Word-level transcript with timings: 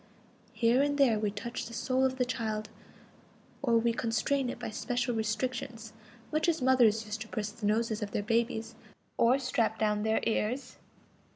Here 0.53 0.81
and 0.81 0.97
there 0.97 1.19
we 1.19 1.29
touch 1.29 1.67
the 1.67 1.75
soul 1.75 2.03
of 2.05 2.17
the 2.17 2.25
child, 2.25 2.69
or 3.61 3.77
we 3.77 3.93
constrain 3.93 4.49
it 4.49 4.57
by 4.57 4.71
special 4.71 5.13
restrictions, 5.13 5.93
much 6.31 6.49
as 6.49 6.59
mothers 6.59 7.05
used 7.05 7.21
to 7.21 7.27
press 7.27 7.51
the 7.51 7.67
noses 7.67 8.01
of 8.01 8.09
their 8.09 8.23
babies 8.23 8.73
or 9.19 9.37
strap 9.37 9.77
down 9.77 10.01
their 10.01 10.19
ears. 10.23 10.77